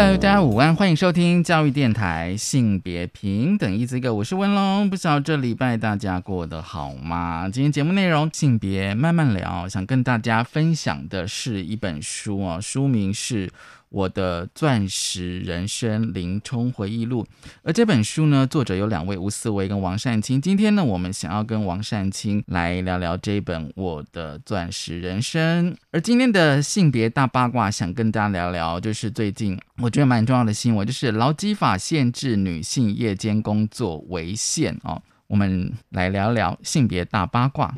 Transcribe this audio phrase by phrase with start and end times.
[0.00, 4.14] Hello，大家午安，欢迎收听教育电台性别平等一兹一个。
[4.14, 7.50] 我是文龙，不知道这礼拜大家过得好吗？
[7.52, 13.50] 今天节目内容性别慢慢聊，想跟大家分享的是一本书啊，书名是。
[13.90, 17.26] 我的钻石人生林冲回忆录，
[17.62, 20.40] 而这本书呢，作者有两位吴思维跟王善清。
[20.40, 25.72] 今天呢，我们想要跟王善清来聊聊这本《我的钻石人生》。
[25.90, 35.00] 而今天的性别大八卦，想跟大家聊聊，就是最近我觉得蛮重要的新闻，就是劳基法限制女性夜间工作为限哦。
[35.28, 37.74] 我们来聊聊性别大八卦。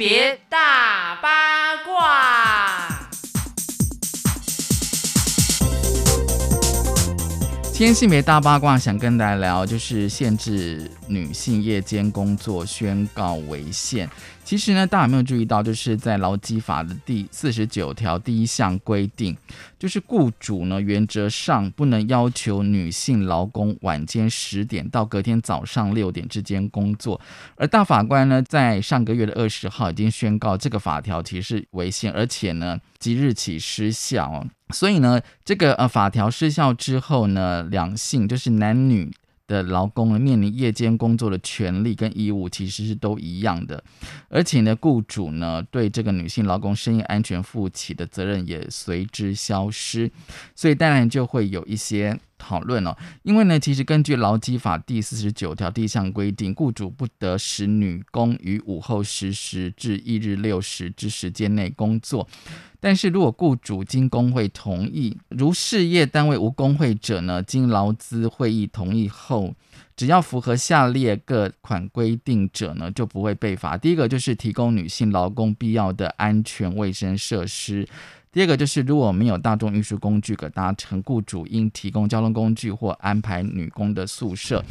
[0.00, 2.88] 别大八卦。
[7.70, 14.08] 今天性别大八卦，想跟大家聊，就是限制女性夜间工作宣告违宪。
[14.50, 19.36] 其实呢，大家有没有注意到，就是在劳基法的第四十九条第一项规定，
[19.78, 27.20] 就是雇主呢原则上不能要求女性劳工晚间十点到隔天早上六点之间工作。
[27.54, 34.44] 而大法官呢，在上个月的二十号已经宣告这个法条其实违宪，而且呢即日起失效。
[34.70, 39.12] 所以呢，这个呃法条失效之后呢，两性就是男女。
[39.50, 43.82] 的劳工呢，面临夜间工作的权利跟义务其实是都一样的，
[44.28, 50.08] 而且呢，雇主呢对这个女性劳工生意安全负起的责任也随之消失，
[50.54, 52.16] 所以当然就会有一些。
[52.40, 62.26] 讨论哦，因为呢，其实根据劳基法第四十九条第一项规定，雇主不得使女工于午后十时至一日六时之时间内工作。
[62.82, 69.54] 但是如果雇主经工会同意，如事业单位无工会者呢，经劳资会议同意后，
[69.94, 73.76] 只要符合下列各款规定者呢，就不会被罚。
[73.76, 77.86] 第一个就是提供女性劳工必要的安全卫生设施。
[78.32, 84.64] 第二个就是，如果没有大众运输工具可搭乘，雇主应提供交通工具或安排女工的宿舍。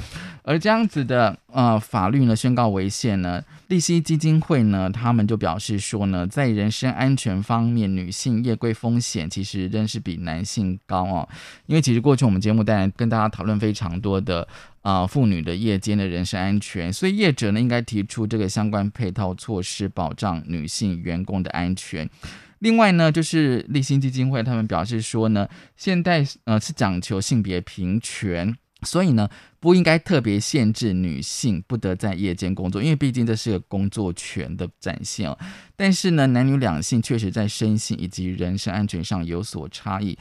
[0.43, 11.27] 而这样子的呃法律呢，宣告违宪呢，利息基金会呢，他们就表示说呢，在人身安全方面，女性夜归风险其实仍是比男性高哦。
[11.65, 14.47] 因为其实过去我们节目当然跟大家讨论非常多的
[14.81, 22.09] 啊妇女的夜间的人身安全，所以业者呢应该提出这个相关配套措施，保障女性员工的安全。
[22.59, 35.37] 另外呢，就是立新基金会他们表示说呢，现代呃是讲求性别平权，所以呢不应该特别限制女性不得在夜间工作，因为毕竟这是个工作权的展现哦。
[35.75, 40.17] 但是呢，男女两性确实在身心以及人身安全上有所差异。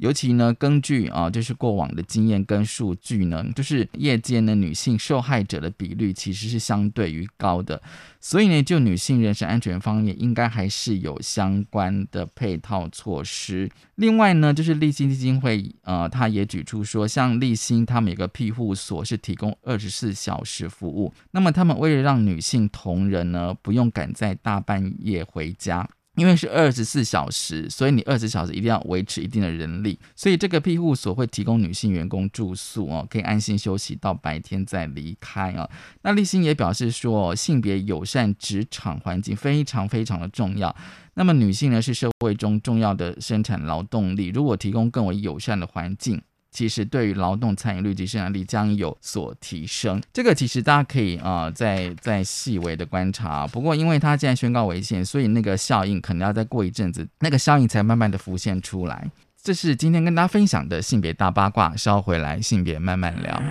[0.00, 7.80] 尤其呢，根据啊，就是过往的经验跟数据呢，就是夜间的女性受害者的比率其实是相对于高的，
[8.18, 13.70] 所以呢，就女性人身安全方面，应该还是有相关的配套措施。
[13.96, 25.86] 另外呢，就是立新基金会，呃，他也举出说，像立新他们有个庇护所是提供二十四小时服务，那么他们为了让女性同仁呢，不用赶在大半夜回家。
[26.20, 35.66] 因为是二十四小时，所以你二十小时一定要维持一定的人力，所以这个庇护所会提供女性员工住宿哦，可以安心休息到白天再离开哦。
[36.02, 40.76] 那立新也表示说，性别友善职场环境非常非常的重要。
[41.14, 46.20] 那么女性呢是社会中重要的生产劳动力，如果提供更为友善的环境。
[46.50, 53.46] 其实对于劳动参与率及生产力将有所提升，这个其实大家可以啊再再细微的观察。
[53.46, 59.10] 不过因为它现在宣告违宪，所以那个效应可能要再过一阵子，那个效应才慢慢的浮现出来。
[59.42, 63.42] 这是今天跟大家分享的性别大八卦，稍回来性别慢慢聊。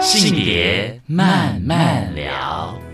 [0.00, 2.85] 性别慢慢聊。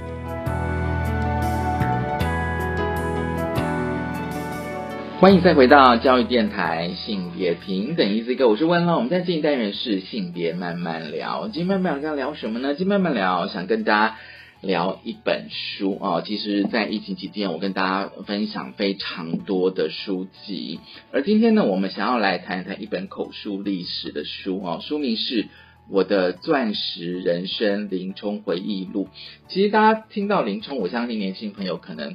[5.22, 8.96] 欢迎再回到教育电台性别平等一 Z 哥，我是温乐。
[8.96, 12.74] 我们在这一单元是性别慢慢聊，今天慢慢聊要聊什么呢？
[12.74, 14.16] 今天慢慢聊，想跟大家
[14.62, 16.24] 聊一本书哦。
[16.26, 20.80] 其实，在疫情期间，我跟大家分享非常多的书籍，
[21.12, 24.80] 而今天呢，我们想要来谈一谈一本口述历史的书哦。
[24.82, 25.44] 书名是
[25.88, 29.04] 《我的钻石人生林冲回忆录》。
[29.46, 32.14] 其实，大家听到林冲，我相信年轻朋友可能。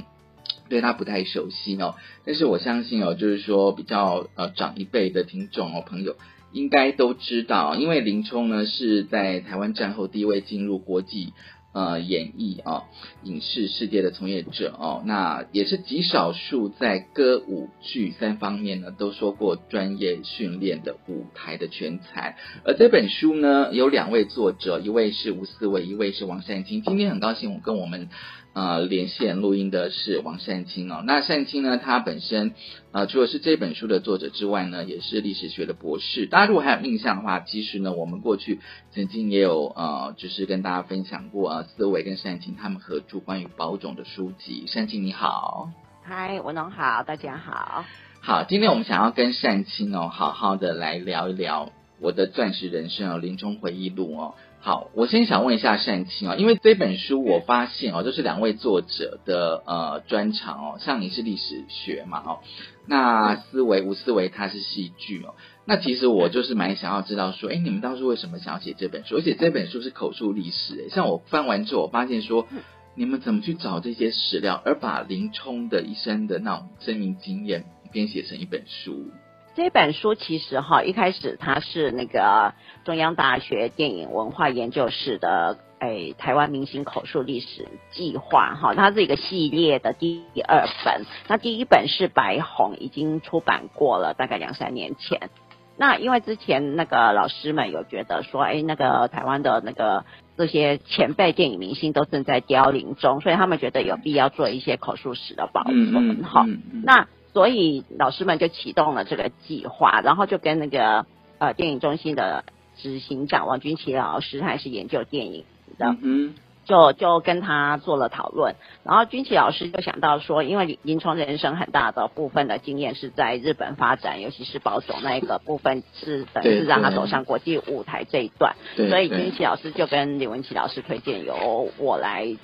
[0.67, 6.15] 对他不太熟悉哦，但是我相信哦，就是说比较呃长一辈的听众哦朋友，
[6.51, 11.33] 应该都知道，因为林冲呢是在台湾战后第一位进入国际。
[11.73, 12.85] 呃，演艺啊，
[13.23, 22.35] 影视世界的从业者哦，那也是极少数在歌舞剧三方面呢都说过专业训练的舞台的全才。
[22.65, 26.81] 而这本书呢，有两位作者，一位是吴思维，一位是王善清。
[26.81, 28.09] 今天很高兴，我跟我们。
[28.57, 31.03] 呃，连线录音的是王善清哦。
[31.05, 32.55] 那善清呢，他本身
[32.91, 36.25] 呃，除了是这本书的作者之外呢，也是历史学的博士。
[36.25, 38.59] 大家如果还有印象的话，其实呢，我们过去
[38.89, 44.63] 曾经也有呃，就是跟大家分享过呃，思维跟善清他们合著关于保种的书籍。
[44.65, 45.69] 善清你好，
[46.01, 47.85] 嗨，文龙好，大家好。
[48.21, 51.71] 好，今天我们想要跟善清哦，好好的来聊一聊
[52.01, 54.33] 我的钻石人生哦，林冲回忆录哦。
[54.67, 62.39] 好，我先想问一下善清啊，因为这本书我发现哦，就是两位作者的呃专长哦，像你是历史学嘛哦，
[62.85, 69.15] 那思维吴思维他是戏剧哦，那其实我就是蛮想要知道说，哎，你们当初为什么想要写这本书？
[69.15, 72.45] 而且这本书是口述历史，像我翻完之后，我发现说，
[72.93, 77.63] 你们怎么去找这些史料，而把林冲的一生的那种生命经验
[77.93, 79.11] 编写成一本书？
[79.57, 82.53] 这本书其实哈，一开始它是那个
[82.85, 91.07] 中央大学电影文化研究室的诶台湾明星口述历史计划哈，它是一个系列的第二本。
[91.27, 95.31] 那第一本是白红，已经出版过了，大概两三年前。
[95.75, 100.05] 那因为之前那个老师们有觉得说，哎，那个台湾的那个
[100.37, 106.45] 这些前辈电影明星都正在凋零中，所以他们觉得有必要做一些口述史的保存哈。
[106.83, 111.05] 那所以老师们就启动了这个计划，然后就跟那个
[111.37, 112.43] 呃电影中心的
[112.77, 115.45] 执行长王军奇老师，他是研究电影
[115.77, 116.33] 的，嗯，
[116.65, 118.55] 就就跟他做了讨论。
[118.83, 132.35] 然后军奇老师就想到说，因为林冲人生很大的部分的经验是在日本发展，尤其是保守那一个部分是等于是让他走上国际舞台这一段，所以军奇老师就跟李文奇老师推荐由我来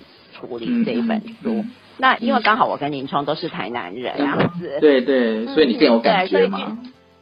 [0.47, 1.63] 处理这一本书。
[1.97, 6.77] 那因为刚好我跟林冲都是台南人，这样子，对对，所以你更有感觉嘛。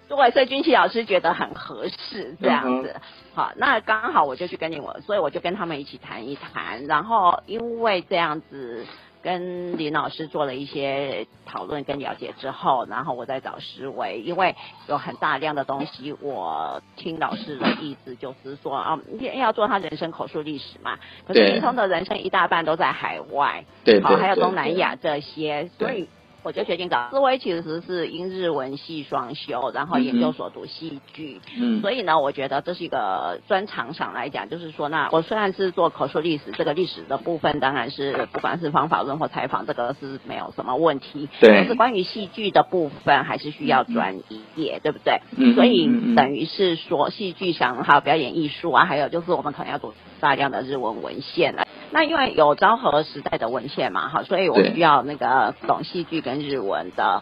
[0.07, 2.95] 对，所以军旗老师觉得很合适这样子。
[3.33, 6.85] 好，那刚好我就去跟你我，所以我就跟他们一起谈一谈。
[6.85, 8.85] 然后因为这样子。
[9.21, 14.55] 跟林老师做了一些讨论跟了解之后，然后我再找思维，因为
[14.87, 18.99] 有很大量的东西，我听老师的意思就是说啊，
[19.35, 20.97] 要做他人生口述历史嘛。
[21.27, 26.07] 可是林通的人生一大半都在海外，对，好，还有东南亚这些，所以。
[26.43, 27.09] 我就决定找。
[27.11, 44.19] 思维，其实是英日文系双修，然后研究所读戏剧，嗯，所以呢，我觉得这是一个专长上来讲，就是说，那我虽然是做口述历史，这个历史的部分当然是不管是方法论或采访，这个是没有什么问题，对，但是关于戏剧的部分还是需要专
[44.55, 45.21] 业，对不对？
[45.37, 51.67] 嗯，所以等于是说戏剧上还有表演艺术啊，还有就是我们可能要读大量的日文文献了。
[51.91, 57.21] 那因为有昭和时代的文献嘛，哈，所以我需要那个懂戏剧跟日文的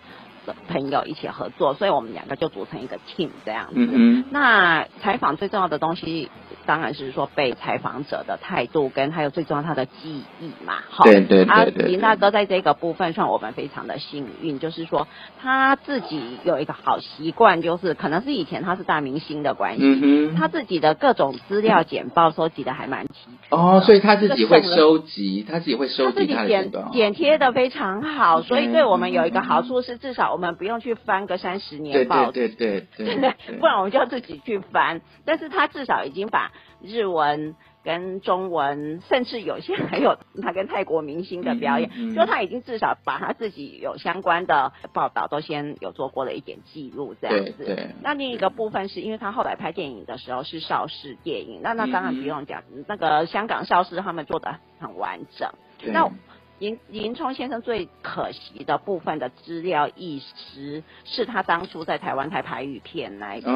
[0.67, 3.79] 朋友一起合作，所以我们两个就组成一个 team 这样子。
[4.29, 6.29] 那采访最重要的东西。
[6.69, 11.87] 当然是说被采访者的态度跟还有最重要他的记忆嘛，哈，对对对对。
[11.87, 15.07] 林大哥在这个部分上我们非常的幸运，就是说
[15.41, 23.31] 他自己有一个好习惯，就是可能是以前他是大明星的关系，他自己的各种资料简报收集的还蛮齐。
[23.49, 35.01] 哦，所以他自己会收集，他自己会收集他的剪剪贴的非常好，所以对我们有一个好处是，至少我们不用去翻个三十年报，对对对对对， 不然我们就要自己去翻。
[35.25, 47.89] 但是他至少已经把日文跟中文，甚至有些还有他跟泰国明星的表演，就他已经至少把他自己有相关的报道都先有做过了一点记录，这样子。
[48.01, 55.49] 那另一个部分是因为他后来拍电影的时候是邵氏电影，那那当然不用讲，那个香港邵氏他们做的很完整。
[55.81, 56.11] 那
[56.59, 63.49] 林林冲先生最可惜的部分的资料遗失，是他当初在台湾拍台语片那一个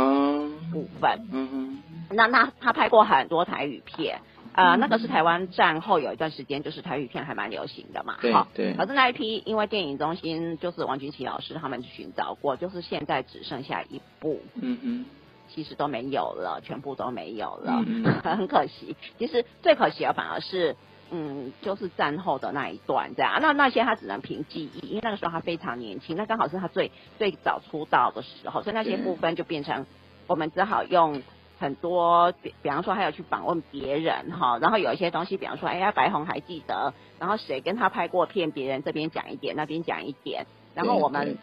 [0.72, 1.27] 部分。
[1.31, 4.19] 嗯那那他拍过很多台语片，
[4.53, 8.17] 呃，那个是台湾战后有一段时间，就是台语片还蛮流行的嘛。
[8.22, 8.74] 对对。
[8.75, 14.41] 可是那一批，因为电影中心就是王君奇老师他们寻找过，就是现在只剩下一部。
[14.55, 15.05] 嗯嗯。
[15.50, 17.83] 其实都没有了，全部都没有了，
[18.24, 18.95] 很可惜。
[19.19, 20.77] 其实最可惜的反而是。
[21.15, 29.86] 嗯，就是战后的那一段这样，那那些他只能凭记忆，因为那个时候他非常年轻，那刚好是他最最早出道的时候，所以那些部分就变成
[30.25, 31.22] 我们只好用
[31.60, 41.38] 很多，比比方说还有去访问别人哈，然后有一些东西，比方说哎呀白红还记得，然后谁跟他拍过片，别人这边讲一点，那边讲一点，然后我们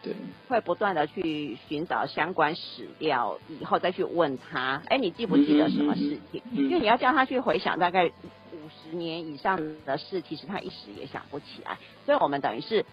[0.49, 6.43] 会不断的去寻找相关史料，以后再去问他，哎，你记不记得什么事情？
[6.53, 8.40] 因为你要叫他去回想大概五
[8.91, 9.57] 十年以上
[9.87, 11.79] 的事，其实他一时也想不起来。
[12.05, 12.85] 所以我们等于是。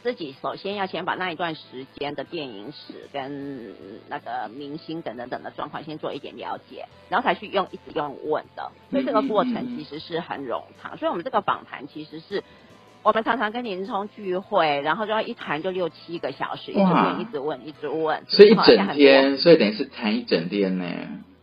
[0.00, 3.74] 自己首先要先把那一段时间的电影史跟
[4.08, 10.96] 那个明星等等等的状况先做一点了解，然后才去用一直用问的，所以这个过程其实是很冗长。
[10.96, 12.44] 所以我们这个访谈其实是
[13.02, 20.84] 我们常常跟林冲聚会，然后就要一谈就六七个小时，一直问一直问一直问，所以一整天，所以等于是谈一整天呢。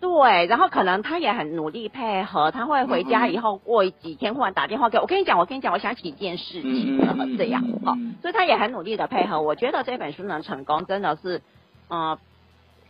[0.06, 9.42] 对，然后可能他也很努力配合，他会回家以后过几天忽然打电话给我，我跟你讲，我跟你讲，我想起一件事情了，这样，好，所以他也很努力的配合。
[9.42, 11.42] 我觉得这本书能成功，真的是，
[11.90, 12.20] 嗯，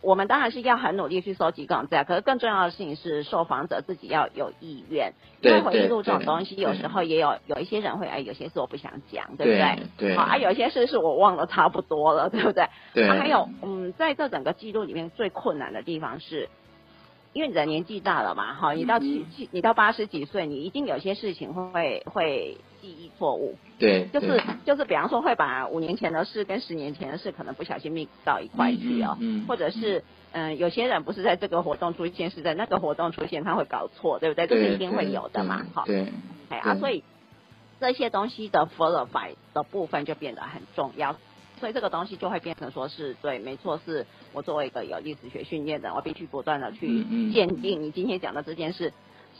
[0.02, 5.14] 我们当然是要很努力去收集各种资料，可是更重要的事情是受访者自己要有意愿。
[5.40, 9.82] 因为回忆录这种东西，有时候也有有一些人会，哎，有些事我不想讲，对不对？
[9.96, 10.16] 对。
[10.16, 12.66] 好，啊，有些事是我忘了差不多了，对不对？
[12.92, 13.08] 对。
[13.08, 16.50] 还有，嗯，在这整个记录里面最困难的地方是。
[17.36, 23.56] 因为你的年纪大了嘛，哈，你到七七，你到八十几岁，你一定有些事情会会记忆错误。
[23.78, 30.02] 对，就是就是，比方说会把五年前的事跟十年前的事可能不小心 mix 到一块去哦，或者是
[30.32, 34.46] 嗯，有些人不是在这个活动出现，是在那个活动出现，他会搞错，对不对？
[34.46, 35.82] 这是一定会有的嘛，哈。
[35.84, 36.06] 对。
[36.48, 37.04] 哎啊，所以
[37.80, 41.16] 这些东西的 follow by 的部分就变得很重要。
[41.58, 48.92] 所以这个东西就会变成说是对，没错，是我作为一个有历史学训练的，我必须不断的去鉴定你今天讲的这件事。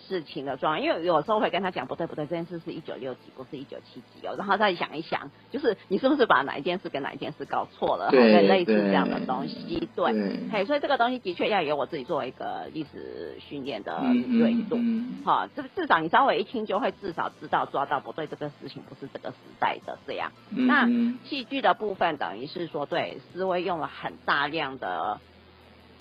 [0.07, 4.35] 事情的状况，因为有时候会跟他讲不对不对，这件事是一九六几，不是一九七几哦。
[4.39, 8.09] 然后再想一想，就是你是不是把哪一件事跟哪一件事搞错了？
[8.11, 10.13] 对，类似这样的东西，对。
[10.51, 14.79] 嘿，所以这个东西的确要由我自己作为一个历史训练的锐度，
[15.25, 20.33] 哈，这至少你稍微一听就会至少知道抓到不对，这个事情不是这个时代的这样。
[20.51, 20.89] 那
[21.25, 25.21] 戏剧的部分等于是说，对，思维用了很大量的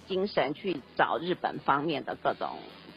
[0.07, 2.49] 精神去找日本方面的各种。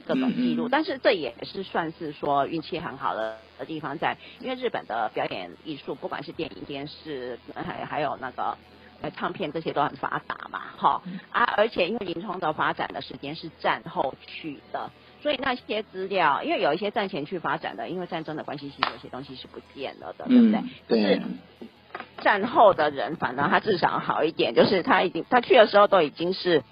[0.09, 8.57] 各种记录，但是这也是算是说运气很好的的地方在，因为日本的表演艺术，不管是电影、电视，还还有那个
[9.03, 14.91] 呃唱片这些都很发达嘛，哈啊，而且因为林冲的发展的时间是战后去的，
[15.23, 20.63] 所以那些资料，因为有一些战前去发展的，因为战争的关系，其实有些东西是不见了的，对不对？
[20.89, 21.21] 可是
[22.23, 26.63] 战后的人，反正他至少好一点，就是他已经他去的时候都已经是。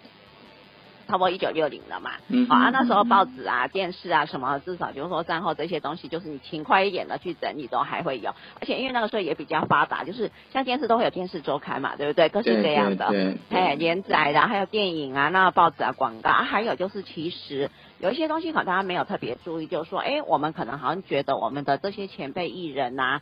[1.07, 2.11] 差不多一九六零了嘛，
[2.49, 12.29] 好啊，那时候报纸啊、电视啊什么，至少就是说战后这些东西，就是你勤快一点的去整理都还会有，而且因为那个时候也比较发达，就是像电视都会有电视周刊嘛，对不对？
[12.29, 13.07] 各式各样的，
[13.51, 17.71] 哎，连载的，还有电影啊，那报纸啊、广告啊，还有就是其实
[18.01, 23.21] 有一些东西可能大家没有特别注意，就是说，哎，我们可能好像觉得我们的这些前辈艺人呐，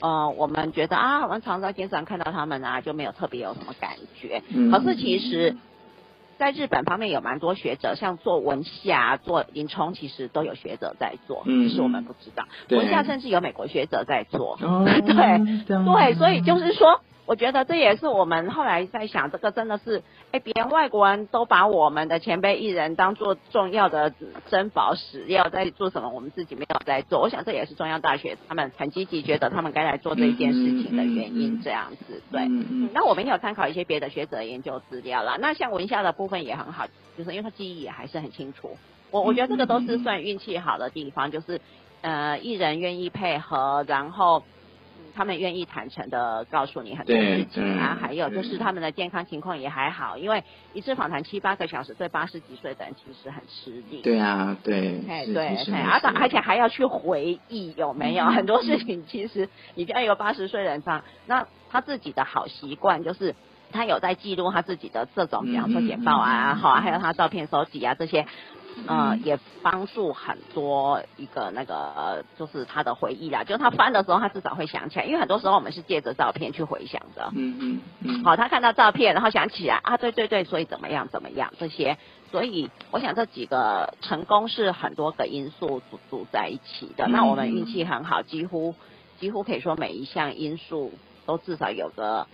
[0.00, 5.56] 呃，我们觉得啊，我们常在电视上看到他们啊，就没有特别有什么感觉，可是其实。
[6.38, 12.44] 在日本方面有蛮多学者，像做文夏、做林冲，其实都有学者在做，只是我们不知道。
[12.70, 15.00] 文夏甚至有美国学者在做， 对
[15.64, 17.00] 对，所以就是说。
[17.32, 24.12] 我觉得这也是我们后来在想，这个真的是，哎，别人外国人都把我们的前辈艺人当做重要的
[24.50, 27.22] 珍宝史料在做什么，我们自己没有在做。
[27.22, 32.22] 我想这也是中央大学他们很积极，觉得他们该来做这一件事情的原因，这样子。
[32.30, 32.46] 对，
[32.92, 35.38] 那我们有参考一些别的学者研究资料啦。
[35.40, 36.86] 那像文夏的部分也很好，
[37.16, 38.76] 就是因为他记忆也还是很清楚。
[39.10, 41.62] 我我觉得这个都是算运气好的地方，就是
[42.02, 44.42] 呃，艺人愿意配合，然后。
[45.14, 50.42] 他们愿意坦诚的告诉你很多事情啊，还有就是他们的健康情况也还好，因为
[50.72, 54.00] 一次访谈七八个小时，对八十几岁的人其实很吃力。
[54.02, 55.48] 对啊，对，哎对，
[55.84, 63.34] 而且而且还要去回忆有没有很多事情，其实你要一个八十岁人上，那他自己的好习惯就是
[63.70, 68.26] 他有在记录他自己的这种，比方说简报啊，好啊，还有他照片收集啊这些。
[68.88, 73.44] 嗯，也帮助很多一个那个，就是他的回忆啦。
[73.44, 77.30] 就他翻的时候，他至少会想起来，因为很多时候我们是借着照片去回想的。
[77.34, 78.24] 嗯嗯嗯。
[78.24, 81.98] 好，他看到照片，然后想起来啊，对对对，所以怎么样怎么样这些，
[82.30, 87.06] 所以我想这几个成功是很多个因素组组在一起的。
[87.08, 88.74] 那我们运气很好，几乎
[89.20, 90.92] 几乎可以说每一项因素
[91.26, 92.26] 都至少有个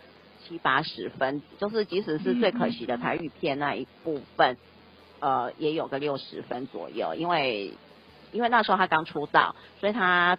[0.47, 4.57] 七八十分，就是即使是最可惜的台语片那一部分。
[5.21, 7.75] 呃，也有个六十分左右，因为
[8.33, 10.39] 因为那时候他刚出道，所以他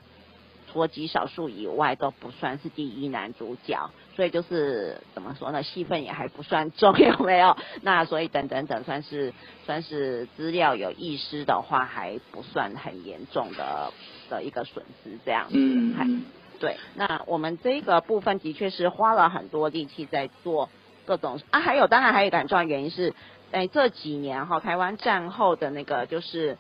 [0.72, 7.58] 除了极少数以外都不算是第一男主角，所以就是怎么说呢，戏份也还不算重， 有没有？
[7.82, 9.34] 那所以等等等，算是
[9.66, 13.92] 算是资料有遗失的话，还不算很严重的
[14.30, 15.56] 的一个损失这样子。
[15.56, 16.24] 嗯，
[16.60, 20.70] 对，那我们这个部分的确是花了很多力气在做
[21.06, 23.16] 各种啊，还有当然还有一个很重要原因是，
[23.52, 26.58] 哎，这几年哈，台湾战后的那个就是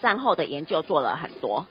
[0.00, 1.66] 战后的研究做了很多。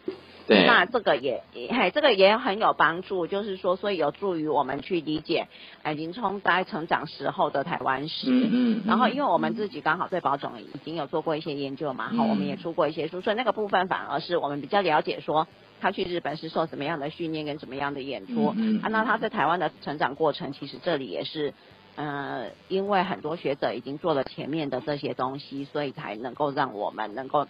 [0.48, 5.48] 对，那这个也，嘿，这个也很有帮助，就是说，所以有助于我们去理解，
[5.82, 8.28] 哎，林冲在成长时候的台湾史。
[8.30, 8.84] 嗯嗯。
[8.86, 15.48] 然后，因为我们自己刚好对宝冢已经有做过一些研究嘛，好，我们也出过一些书，所以那个部分反而是我们比较了解，说
[15.82, 18.54] 他去日本是受什么样的训练跟什么样的演出。
[18.56, 18.80] 嗯。
[18.84, 21.56] 啊，那他在台湾的成长过程，其实这里也是。
[21.96, 27.48] 呃，因为很多学者已经做了前面的这些东西，所以才能够让我们能够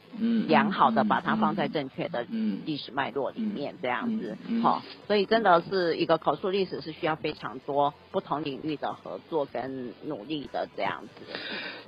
[0.47, 2.27] 良好的把它放在正确的
[2.63, 11.33] 历史脉络里面，这样子，好，所以真的是一个口述历史是需要非常多不同领域的合作跟努力的这样子。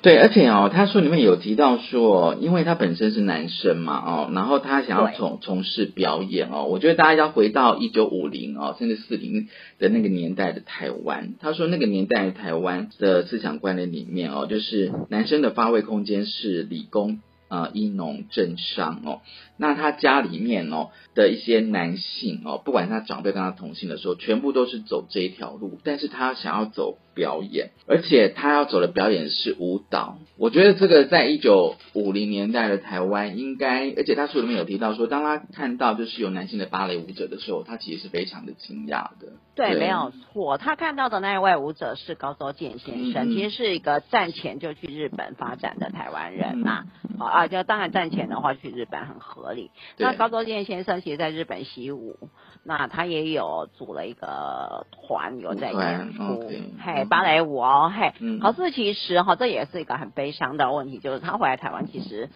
[0.01, 9.47] 对，而且哦，他书里面有提到说，因为他本身是男生嘛，哦，然后他想要从从事表演哦，我觉得大家要回到一九五零哦，甚至四零
[9.77, 12.47] 的那个年代的台湾，他说那个年代台。
[12.48, 19.20] 台湾的思想观念里面哦，就是男生的发挥空间是理工啊、医农、政商哦。
[19.58, 26.98] 那他家里面哦的一些男性哦，不管他长辈跟他同性的时候，全部都是走这一条路，但是他想要走。
[27.18, 30.20] 表演，而且他要走的表演是舞蹈。
[30.38, 39.34] 我觉得这个在一九五零年代的台湾，应该，而且他书里面有提到说，当他看到就是有男性的芭蕾舞者的时候，他其实是非常的惊讶的。
[39.57, 40.57] 对，没有错。
[40.57, 46.85] 他看到的那一位舞者是高周健先生，其实是一个战前就去日本发展的台湾人呐。
[47.19, 49.71] 啊，就当然战前的话去日本很合理。
[49.97, 52.29] 那高周健先生其实在日本习武，
[52.63, 56.47] 那他也有组了一个团，有在演出，
[56.79, 57.05] 嘿。
[57.05, 62.29] 芭蕾舞哦，嘿，可是其实哈，这也是一个很悲伤的问题，就是他回来台湾，其实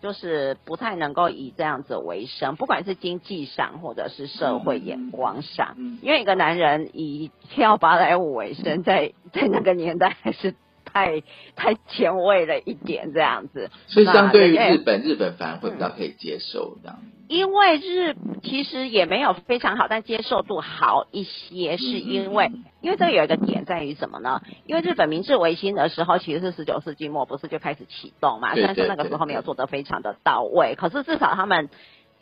[0.00, 10.54] 就是不太能够以这样子为生，不管是经济上或者是社会眼光上，因为一个男人以跳芭蕾舞为生，在在那个年代还是
[10.92, 11.22] 太
[11.56, 13.70] 太前卫了一点，这样子。
[13.86, 16.98] 所以相对于日本，日本反而会比较可以接受这样。
[17.28, 24.40] 因为日其实也没有非常好，但接受度好一些，是因为因为这有一个点在于什么呢？
[24.64, 28.54] 因为日本明治维新的时候其实是十九世纪末，不是就开始启动嘛？
[28.54, 31.68] 虽然说那个时候没有做得非常的到位，可是至少他们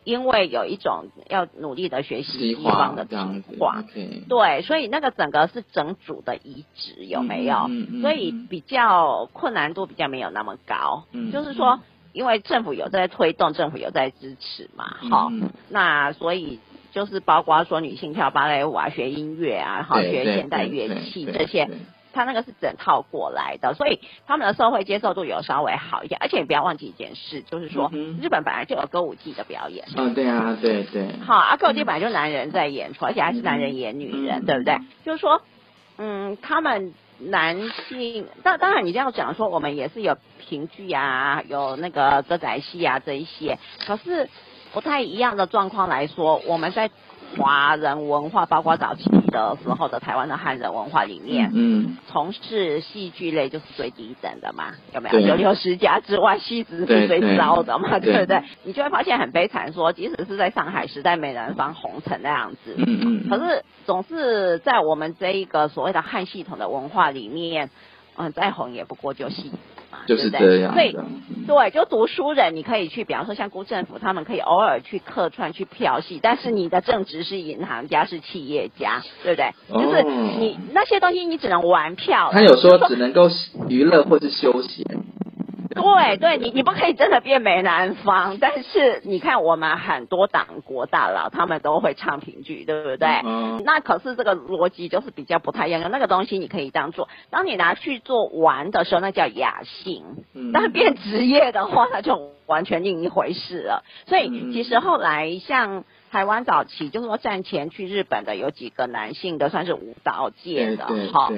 [0.07, 3.85] 因为有一种要努力的学习西方的文化，
[4.29, 7.69] 对，所以那个整个是整组的移植有没有？
[8.01, 11.81] 所以比较困难度比较没有那么高，就是说。
[12.13, 15.31] 因为政府有在推动，政府有在支持嘛，好，
[15.69, 21.69] 那所以就是包括说女性跳芭蕾舞啊，学音乐啊，好，学现代乐器这些，
[22.17, 34.79] 他那个是整套过来的，所以他们的社会接受度有稍微好一点，而且你不要忘记一件事，就是说日本本来就有歌舞伎的表演，嗯，对啊，对对，好，啊，歌舞伎本来就男人在演出，而且还是男人演女人，对不对？
[35.05, 35.43] 就是说，
[35.99, 36.93] 嗯，他们。
[37.19, 44.29] 男性，当当然你这样讲说，我们也是有评剧啊，有那个歌仔戏啊这一些，可是
[44.75, 46.91] 不太一样的状况来说，我们在
[47.37, 55.21] 华人文化，包括早期的时候的台湾的汉人文化里面，嗯，从事戏剧类就是最低等的嘛，有没有？
[55.21, 58.43] 九六十家之外，戏子是最糟的嘛，对不对？
[58.65, 67.71] 你就会发现很悲惨，说即使是在上海时代美人坊红成那样子，嗯嗯，可是总是在我们这一个所谓的汉系统的文化里面，
[68.17, 69.53] 嗯，再红也不过就戏。
[70.07, 70.95] 就是这样，对
[71.47, 79.53] 对，就读书人，你可以去，比方说像辜政府，他们可以偶尔去客串去票戏，但是你的正职是银行家，是企业家，对不对？
[79.73, 82.31] 就是你那些东西，你只能玩票。
[82.33, 83.29] 他有说只能够
[83.69, 84.85] 娱乐或是休闲。
[85.77, 93.09] 对对，你你不可以真的变美男方，但是你看我们很多党国大佬，他们都会唱评剧，对不对？
[93.25, 93.63] 嗯。
[93.65, 100.05] 那可是这个逻辑就是比较不太一样，那个东西你可以当做，当你拿去做玩的时候，那叫雅兴。
[100.35, 100.51] 嗯。
[100.53, 103.85] 但是变职业的话，那就完全另一回事了。
[104.07, 111.31] 所以其实后来像台湾早期，就是说战前去日本的有几个男性的，算是舞蹈界的，哈。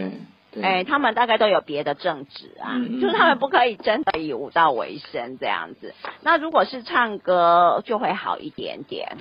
[0.63, 5.95] 哎，他们大概都有别的正职啊，就是他们不可以真的以舞蹈为生这样子。
[6.23, 9.17] 那如果是唱歌，就会好一点点。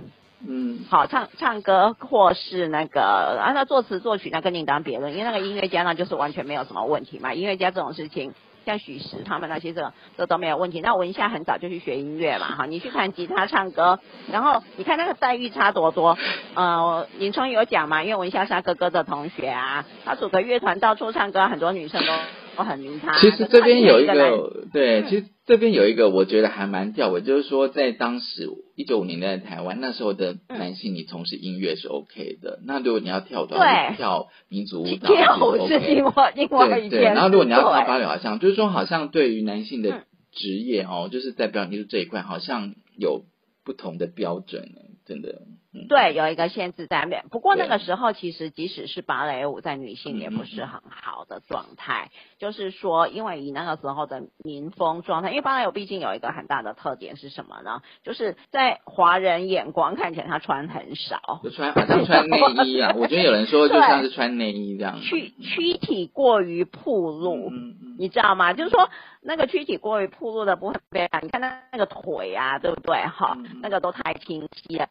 [0.48, 7.34] 嗯，好唱唱歌或是那个啊，那作词作曲那跟另当别论，因为那个音乐家那就是完全没有什么问题嘛。
[7.34, 8.34] 音乐家这种事情。
[8.68, 10.82] 像许石他们那些这这都没有问题。
[10.82, 13.98] 那文夏很早就去学音乐嘛，哈，你去弹吉他唱歌，
[14.30, 16.18] 然后你看那个待遇差多多。
[16.54, 22.12] 呃，林聪有讲嘛，因为文夏是他哥哥的同学啊，他组个乐团到处唱歌，很多女生都
[22.58, 23.20] 都很迷他。
[23.20, 43.24] 其实这边有一个对，其实这边有一个我觉得还蛮吊诡，就是说在当时一九五年代的台湾，那时候的男性你从事音乐是 OK 的，那如果你要跳的话，对跳民族舞蹈跳舞是 OK 另外另外对对，一件然后如果你要跳对芭蕾，好像就是说，好像对于男性的嗯职业哦，就是在表演艺术这一块，好像有
[43.64, 45.42] 不同的标准呢，真的。
[45.74, 47.26] 嗯，对，有一个限制在面。
[47.30, 52.10] 不过那个时候，其实即使是芭蕾舞，在女性也不是很好的状态。
[52.40, 57.82] 就是说，因为以那个时候的民风状态，因为芭蕾舞毕竟有一个很大的特点是什么呢？
[58.04, 65.02] 就是在华人眼光看起来，她穿很少，就穿好像穿内衣啊，我觉得有人说就像是穿内衣这样。
[65.02, 67.52] 躯躯体过于暴露。
[68.00, 68.54] 你知道吗？
[68.54, 68.90] 就是说，
[69.22, 70.82] 那个躯体过于暴露的部分，
[71.24, 72.96] 你看她那个腿啊，对不对？
[73.08, 74.88] 哈那个都太清晰了。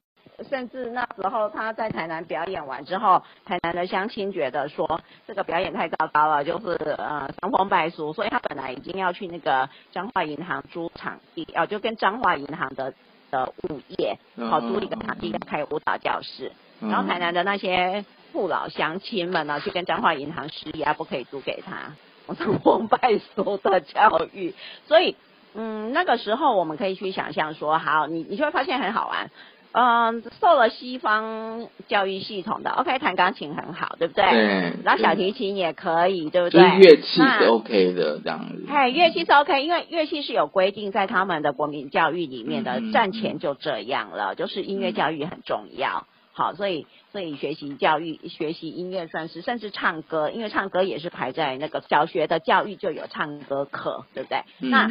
[0.51, 12.93] 甚至那时候他在台南表演完之后，台南的乡亲觉得说这个表演太糟糕了，就是呃伤风败俗，所以他本来已经要去那个彰化银行租场地，哦、就跟彰化银行的
[13.31, 16.53] 的物业，嗯好、租一个场地开舞蹈教室。
[16.81, 24.55] 嗯然后台南的那些父老乡亲们呢，去跟彰化银行施压，不可以租给他，伤风败俗的教育。
[24.87, 25.17] 所以，
[25.55, 29.31] 嗯，那个时候我们可以去想象说，好，你你就会发现很好玩。
[29.79, 34.25] 嗯，受了西方教育系统的，OK，弹钢琴很好，对不对？
[34.25, 36.71] 对然后小提琴也可以，对不就对？
[36.71, 38.65] 是乐器是 OK 的这样子。
[38.71, 46.07] 哎，乐器是 OK，因为乐器是有规定在他们的国民教育里面的战前就这样了，就是音乐教育很重要。
[46.37, 54.43] 好，所以所以学习教育、学习音乐算是，甚至唱歌，因为唱歌也是排在那个小学的教育就有唱歌课，对不对？
[54.61, 54.87] 嗯那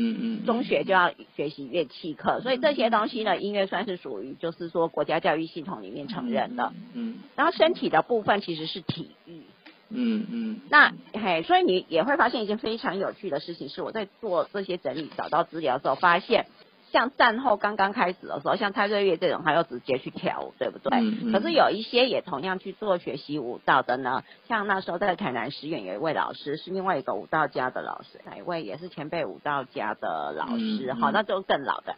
[0.47, 6.73] 中学就要学习乐器课，所以这些东西呢，音乐算是属于就是说国家教育系统里面承认的。
[6.95, 9.43] 嗯然后身体的部分其实是体育，
[9.89, 16.47] 嗯嗯那嘿，所以你也会发现一件非常有趣的事情，是我在做这些整理、找到资料的时候，发现
[16.95, 21.31] 像战后刚刚开始的时候，像蔡瑞月这种，他又直接去跳舞，对不对？
[21.33, 31.97] 可是有一些也同样去做学习舞蹈的呢，像那时候在台南实验有一位老师，是另外一个舞蹈家的老师，哪一位也是前辈舞蹈家的老师，好、那就更老的，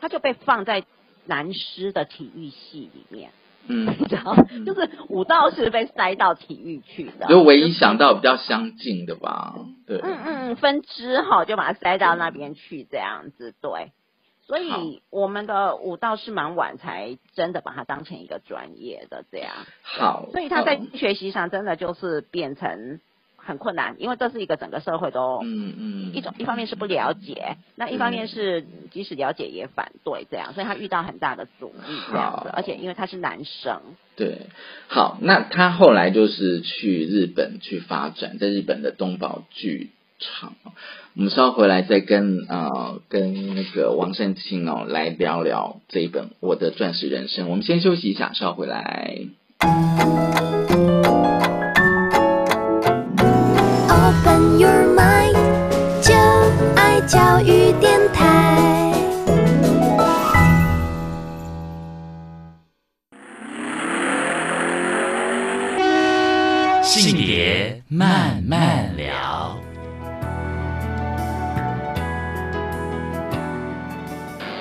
[0.00, 0.84] 他就被放在
[1.26, 3.32] 南师的体育系里面。
[3.66, 3.86] 嗯。
[3.98, 13.90] 你知道，就是舞蹈是被塞到体育去的，就唯一想到比较相近的吧，对，嗯嗯，分支哈，就把它塞到那边去，这样子对。
[14.46, 19.52] 所以我们的舞蹈是蛮晚才真的把它当成一个专业的这样，
[19.82, 23.00] 好，所以他在嗯学习上真的就是变成
[23.36, 26.12] 很困难，因为这是一个整个社会都嗯嗯。
[26.12, 33.80] 一种一方面是不了解，那一方面是即使了解也反对这样，所以他遇到很大的阻力这样子好，而且因为他是男生，
[34.14, 34.48] 对，
[34.88, 39.90] 好，那他后来就是去日本去发展，在日本的东宝剧
[40.22, 40.54] 场。
[41.14, 47.46] 我们稍回来再跟呃跟那个王善清哦来聊聊这一本《我的钻石人生》。
[47.48, 49.18] 我们先休息一下，稍回来。
[53.88, 55.34] Open your mind，
[56.00, 56.14] 就
[56.76, 58.50] 爱教育电台。
[66.82, 69.41] 性别慢慢聊。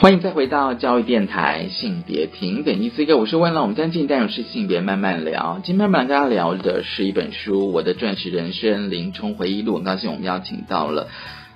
[0.02, 3.62] 欢迎再回到教育电台性别平等一四个，我是温乐。
[3.62, 5.62] 我们将进单元是性别慢慢聊。
[5.64, 9.74] 今天慢慢跟大家聊的是一本书《我的钻石人生：林冲回忆录》。
[9.76, 11.08] 很高兴我们邀请到了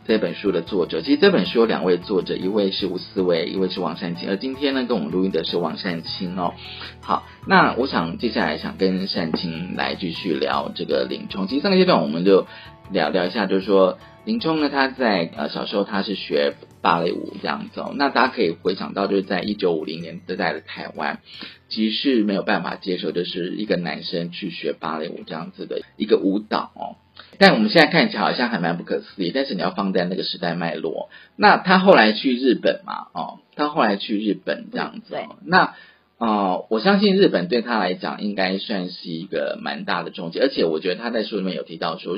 [0.06, 1.02] 这本书的作者。
[1.02, 4.30] 其实这本书有两位作者，一位是吴思维，一位是王善清。
[4.30, 6.54] 而今天呢，跟我们录音的是王善清哦。
[7.02, 11.48] 好，那我想接下来想跟善清来继续聊这个林冲。
[11.48, 12.46] 其实上个阶段我们就
[12.92, 16.54] 聊聊一下，就是说林冲呢，他在呃小时候他是学
[16.86, 17.96] 芭蕾舞这样子哦。
[17.96, 21.22] 那大家可以回想到，就是在一九五零年代的台湾，
[21.68, 27.02] 其实是没有办法接受，就是一个男生去学芭蕾舞这样子的一个舞蹈哦。
[27.40, 31.10] 但我们现在看起来好像还蛮不可思议，但是你要放在那个时代脉络。
[31.36, 35.74] 那他后来去日本嘛，哦，他后来去日本这样子、哦，那。
[36.18, 42.16] 哦，我相信日本对他来讲应该算是一个蛮大的冲击，而且我觉得他在书里面有提到说，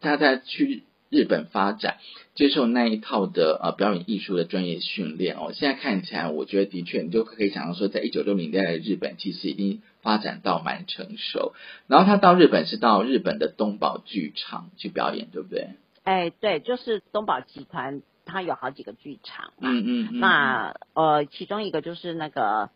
[0.00, 1.96] 他在去日本发展，
[2.34, 5.52] 接受那一套的呃表演艺术的专业训练哦。
[5.54, 11.54] 现在看起来，我觉得的确你就可以想到说，在一九六零年代的日本其实已经发展到蛮成熟。
[11.86, 15.70] 然后他到日本是到日本的东宝剧场去表演，对不对？
[16.04, 19.70] 哎，对，就是东宝集团，它有好几个剧场嘛。
[19.70, 20.20] 嗯嗯嗯。
[20.20, 22.70] 那呃，其中一个就是那个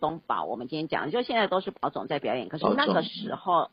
[0.00, 3.70] 东宝，我们今天讲，就现在都是宝总在表演，可是那个时候，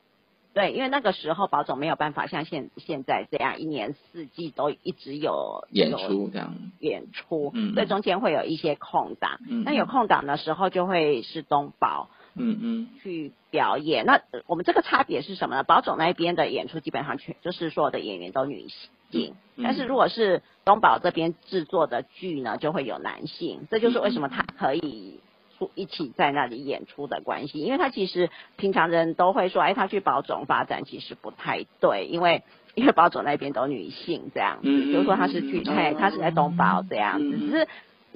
[0.57, 9.39] 对，因为那个时候宝总没有办法像现现在这样一年四季都一直有演出这样，演出，嗯所以中间会有一些空档。
[9.47, 14.07] 嗯那有空档的时候，就会是东宝嗯嗯去表演。
[14.07, 15.63] 那呃我们这个差别是什么呢？
[15.63, 18.67] 宝总那边的演出基本上全就是所有的演员都女
[19.11, 23.67] 性，嗯但是如果是东宝这边制作的剧呢，就会有男性。
[23.69, 25.19] 这就是为什么他可以。
[25.57, 32.43] 出一起在那里演出的关系，因为他其实平常人都会说，哎，他去宝总发展其实不太对，因为
[32.75, 37.67] 因为宝总那边都女性这样子，就是说他是去，哎，他是在东宝这样子，嗯只是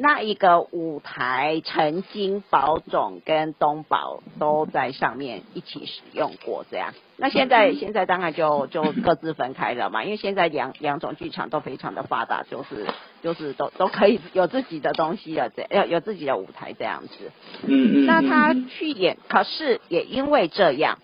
[0.01, 6.93] 那一个舞台曾经宝总跟东宝都在上面一起使用过这样。
[7.17, 12.87] 那现在现在当然就就各自分开了嘛， 因为现在两两种剧场都非常的发达，就是
[13.21, 17.31] 就是都都可以有自己的东西了，这要有自己的舞台这样子。
[17.67, 20.97] 嗯嗯，那他去演，可是也因为这样，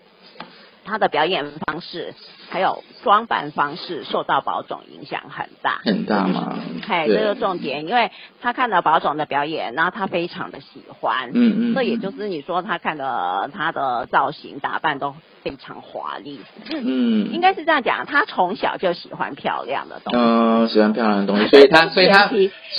[0.88, 2.14] 他的表演方式
[2.50, 5.80] 还有装扮方式受到宝总影响很大。
[5.84, 16.40] 很大吗，嘿，对这个重点，因为他看了宝总的表演，然后他非常的喜欢，嗯嗯，这也就是你说他看的他的造型打扮都非常华丽，
[16.72, 20.18] 嗯，应该是这样讲，他从小就喜欢漂亮的东西。
[20.18, 22.28] 嗯，喜欢漂亮的东西，所以他，所以他，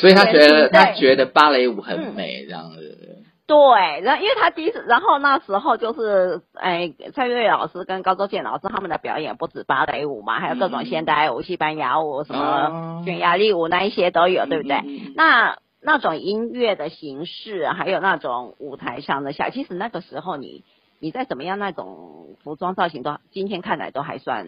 [0.02, 3.09] 所以他觉得他觉得芭蕾舞很美，这样子。
[3.50, 14.84] 对，然后因为他第一次，然后那时候就是，哎，蔡月老师跟高周健老师他们的表演不止芭蕾舞嘛，还有各种现代舞、西班牙舞、什么哦匈牙利舞那一些都有，对不对？
[15.16, 20.64] 那那种音乐的形式，还有那种舞台上的下，其实那个时候你
[21.00, 24.46] 你再怎么样，那种服装造型都今天看来都还算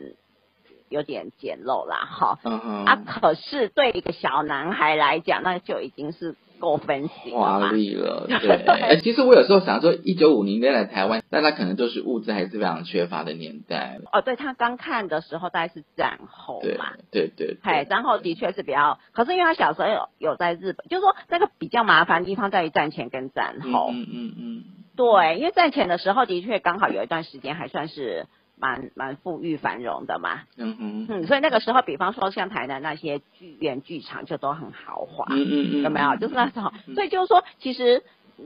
[0.90, 2.38] 有点简陋啦，哈。
[2.44, 7.72] 嗯嗯，啊，可是对一个小男孩来讲，那就已经是够分析了华。
[7.74, 8.50] 丽了， 对。
[8.80, 14.00] 哎其实我有时候想说，一九五零年代来台湾，但他可能就是物资还是非常缺乏的年代。
[14.14, 16.94] 哦，对他刚看的时候大概是战后对嘛。
[17.12, 23.90] 对对嘿，对，战后的确是比较，可是因为他小时候有有在日本，就是说那个比较麻烦的地方在于战前跟战后。
[23.92, 28.28] 嗯嗯嗯对，因为战前的时候的确刚好有一段时间还算是
[28.62, 30.42] 蛮蛮富裕繁荣的嘛。
[30.56, 35.26] 嗯嗯嗯，所以那个时候，比方说像台南那些剧院剧场就都很豪华。
[35.32, 36.16] 嗯嗯嗯，有没有？
[36.16, 38.04] 就是那时候，所以就是说，其实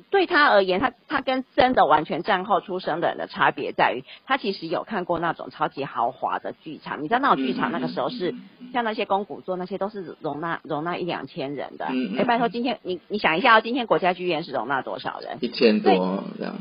[0.10, 7.04] 对他而言，他他跟真的完全战后出生的人的差别在于，他其实有看过那种超级豪华的剧场。
[7.04, 8.34] 你知道那种剧场那个时候是
[8.74, 11.86] 像那些公古座那些都是容纳容纳一两千人的。
[11.90, 15.38] 嗯嗯哎、拜托，今天你你想一下哦，今天国家剧院是容纳多少人？
[15.42, 16.56] 一千多这样。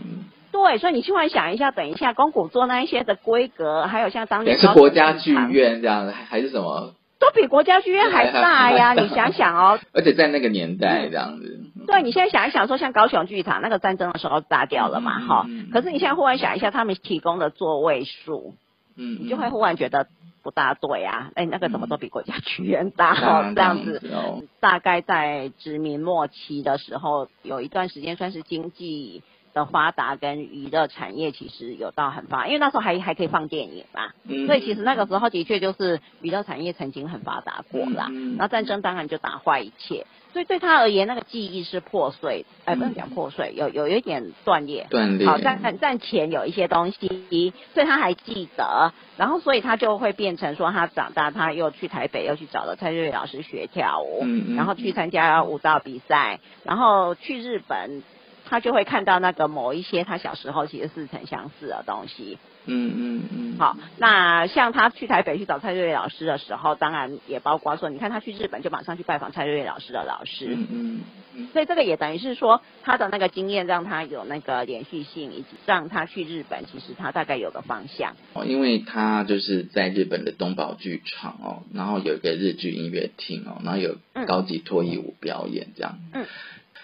[0.55, 6.95] 对，所以你去幻想一下，等一下公古座那一些的规格，还有像当年是国家剧院这样，还还是什么？
[7.19, 8.93] 都比国家剧院还大呀！
[9.01, 11.61] 你想想哦，而且在那个年代这样子。
[11.89, 18.55] 对，你现在想一想，说像高雄剧场那个战争的时候炸掉了嘛，嗯哈、可是你现在忽然想一下，他们提供的座位数，
[18.97, 20.07] 嗯，你就会忽然觉得
[20.43, 24.01] 不大对啊，哎，那个怎么都比国家剧院大这样子。
[24.13, 24.43] 哦。
[24.61, 29.23] 大概在殖民末期的时候，有一段时间算是经济
[29.55, 38.09] 的发达跟娱乐产业其实有到很发，因为那时候还还可以放电影嘛，嗯所以其实那个时候的确就是娱乐产业曾经很发达过啦。
[38.11, 44.87] 嗯嗯然后战争当然就打坏一切，所以对他而言，那个记忆是破碎，哎，不能嗯讲破碎，有有有一点断裂。
[44.91, 45.27] 断裂。
[45.27, 54.25] 好，战战前有一些东西，所以他还记得，然后所以他就会变成说，他长大他又去台北，又去找了蔡瑞老师学跳舞，
[54.57, 58.03] 然后去参加舞蹈比赛，然后去日本，
[58.47, 62.39] 他就会看到那个某一些他小时候其实似曾相识的东西。
[62.67, 63.59] 嗯嗯嗯。
[63.59, 70.47] 好，那像他去台北去找蔡瑞老师的时候，当然也包括说，你看他去日本就马上去拜访蔡瑞老师的老师。
[70.49, 71.01] 嗯嗯
[71.37, 78.15] 嗯所以这个也等于是说，他的那个经验让他有那个连续性，以及让他去日本，其实他大概有个方向。
[78.33, 85.99] 哦，因为他就是在日本的东宝剧场哦，然后有一个日剧音乐厅哦，然后有嗯高级脱衣舞表演这样。
[86.15, 86.27] 嗯嗯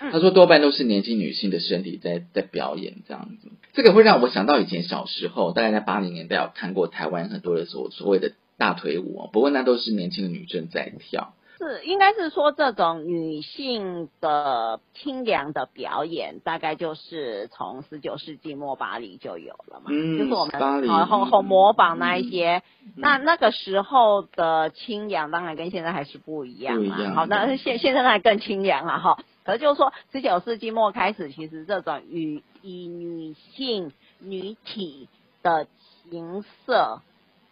[0.00, 11.34] 他说多半都是年轻女性的身体在在表演这样子，这个会让我想到以前小时候，大概在八零年代有看过台湾很多的所所谓的大腿舞哦，不过那都是年轻的女生在跳。
[11.58, 22.92] 是，应该是说这种女性的清凉的表演，大概就是从十九世纪末巴黎就有了嘛，嗯就是我们然后后模仿那一些，嗯。
[22.96, 27.14] 那那个时候的清凉当然跟现在还是不一样嘛，样。
[27.14, 29.18] 好，那现现在当然更清凉了哈。
[29.44, 35.09] 可就是说，十九世纪末开始，其实这种与以女性女体
[35.42, 35.66] 的
[36.11, 37.00] 情色。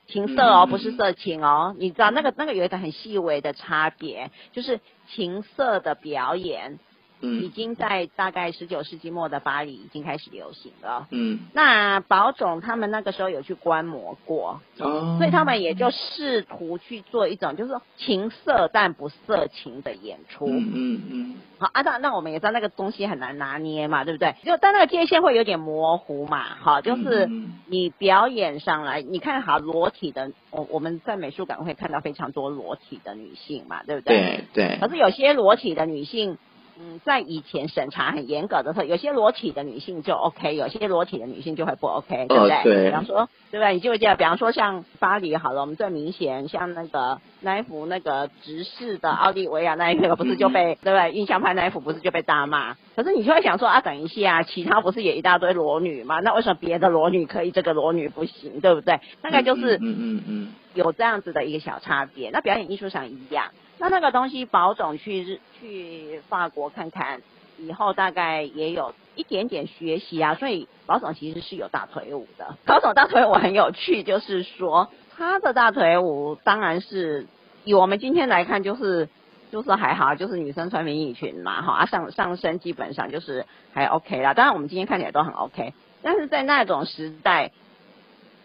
[0.07, 6.79] 情色哦，嗯不是色情哦，你知道那个那个有一个很细微的差别，就是情色的表演
[7.20, 11.07] 已嗯经在大概十九世纪末的巴黎已经开始流行了。
[11.11, 20.46] 嗯那宝总他们那个时候有去观摩过，哦，所以他们也就试图去做一种就是说情色但不色情的演出。
[20.46, 24.37] 嗯嗯嗯好啊，那那我们也知道那个东西很难拿捏嘛，对不对？
[24.44, 34.44] 就但那个界限会有点模糊嘛，好，就是嗯你表演上来，你看好裸体的，我我们在美术馆会看到非常多裸体的女性嘛，对不对？
[34.54, 36.38] 对对可是有些裸体的女性，
[36.80, 42.54] 嗯，在以前审查很严格的时候，有些裸体的女性就 OK，有些裸体的女性就会不 OK，对不对？
[42.54, 43.74] 哦对比方说，对不对？
[43.74, 44.14] 你就会记得？
[44.14, 51.10] 比方说像巴黎好了，我们最明显像那个那一幅那个直视的奥利维亚那一个，不是就被、对不对？
[51.12, 52.74] 印象派那一幅不是就被大骂？
[52.94, 56.20] 可是你就会想说啊，等一下，其他不是也一大堆裸女吗？
[56.20, 58.60] 那为什么别的裸女可以，这个裸女不行？
[58.60, 59.00] 对不对？
[59.20, 62.30] 大概就是嗯嗯嗯有这样子的一个小差别。
[62.30, 63.46] 那表演艺术上一样，
[63.78, 67.22] 那那个东西保总去日去法国看看
[67.58, 70.34] 以后，大概也有一点点学习啊。
[70.34, 72.56] 所以保总其实是有大腿舞的。
[72.66, 77.26] 保总大腿舞很有趣，就是说他的大腿舞当然是
[77.64, 79.08] 以我们今天来看，就是。
[79.50, 84.34] 就是还好，就是女生穿迷你裙嘛，哈，啊上上身基本上就是还 OK 啦。
[84.34, 87.50] 当然我们今天看起来都很 OK，但是在那种时代，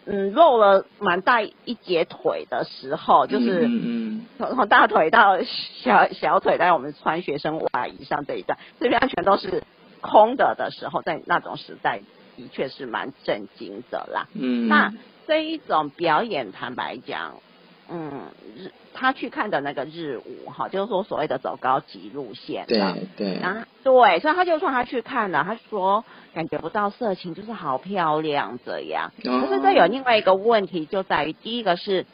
[0.06, 3.68] 嗯，露了蛮大一截腿的时候，就是
[4.38, 5.38] 从从大腿到
[5.82, 9.62] 小 小腿，在我们穿学生袜以上这一段，这边全都是
[10.00, 12.00] 空的的时候，在那种时代
[12.36, 14.28] 的确是蛮震惊的啦。
[14.34, 14.92] 嗯，那
[15.26, 17.36] 这一种表演，坦白讲，
[17.90, 18.22] 嗯，
[18.56, 22.80] 日他去看的那个日舞哈，就是说所谓的走高级路线，对
[23.16, 29.12] 对，然后对，所以他就说他去看了，他说感觉不到色情，就是好漂亮这样。
[29.24, 32.06] 哦可是这有另外一个问题，就在于第一个是，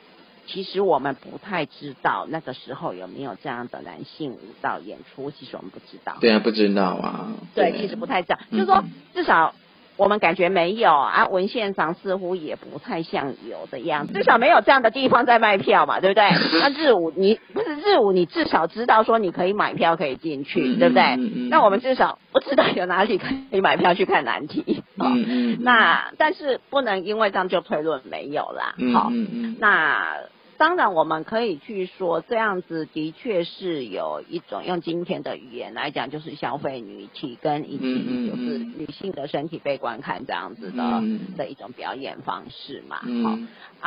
[0.46, 6.16] 其实我们不太知道那个时候有没有这样的男性舞蹈演出，其实我们不知道。
[6.20, 8.82] 对啊，不知道啊，对，其实不太知道，嗯就是说
[9.14, 9.54] 至少。
[10.00, 16.24] 我们感觉没有啊，文献上似乎也不太像有的样子，至少没有这样的地方在卖票嘛，对不对？
[16.58, 21.16] 那日舞你不是日舞，你至少知道说你可以买票可以进去，嗯对不对？
[21.50, 24.82] 那我们至少不知道有哪里可以买票去看难题。
[25.60, 28.74] 那但是不能因为这样就推论没有啦。
[28.78, 29.10] 嗯好、
[29.58, 30.16] 那
[30.60, 41.34] 当然我们可以去说，这样子的确是有一种用今天的语言来讲，就是消费女体跟以及就是嗯女性的身体被观看这样子的、嗯。
[41.38, 42.96] 的一种表演方式嘛。
[42.98, 43.48] 好、嗯